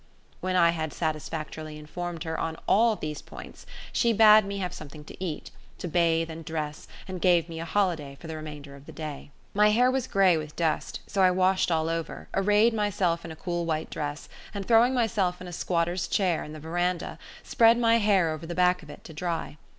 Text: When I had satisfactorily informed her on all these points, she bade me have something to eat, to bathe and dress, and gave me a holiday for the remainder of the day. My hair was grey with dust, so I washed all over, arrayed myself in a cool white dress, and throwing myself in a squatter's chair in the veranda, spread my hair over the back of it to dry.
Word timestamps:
When 0.39 0.55
I 0.55 0.71
had 0.71 0.93
satisfactorily 0.93 1.77
informed 1.77 2.23
her 2.23 2.35
on 2.39 2.57
all 2.65 2.95
these 2.95 3.21
points, 3.21 3.67
she 3.93 4.13
bade 4.13 4.45
me 4.45 4.57
have 4.57 4.73
something 4.73 5.03
to 5.03 5.23
eat, 5.23 5.51
to 5.77 5.87
bathe 5.87 6.31
and 6.31 6.43
dress, 6.43 6.87
and 7.07 7.21
gave 7.21 7.47
me 7.47 7.59
a 7.59 7.65
holiday 7.65 8.17
for 8.19 8.25
the 8.25 8.35
remainder 8.35 8.75
of 8.75 8.87
the 8.87 8.91
day. 8.91 9.29
My 9.53 9.69
hair 9.69 9.91
was 9.91 10.07
grey 10.07 10.37
with 10.37 10.55
dust, 10.55 11.01
so 11.05 11.21
I 11.21 11.29
washed 11.29 11.69
all 11.69 11.87
over, 11.87 12.27
arrayed 12.33 12.73
myself 12.73 13.23
in 13.23 13.31
a 13.31 13.35
cool 13.35 13.63
white 13.63 13.91
dress, 13.91 14.27
and 14.55 14.67
throwing 14.67 14.95
myself 14.95 15.39
in 15.39 15.47
a 15.47 15.53
squatter's 15.53 16.07
chair 16.07 16.43
in 16.43 16.53
the 16.53 16.59
veranda, 16.59 17.19
spread 17.43 17.77
my 17.77 17.99
hair 17.99 18.31
over 18.31 18.47
the 18.47 18.55
back 18.55 18.81
of 18.81 18.89
it 18.89 19.03
to 19.03 19.13
dry. 19.13 19.57